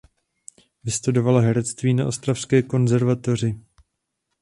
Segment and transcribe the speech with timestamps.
[0.83, 3.59] Vystudovala herectví na ostravské konzervatoři.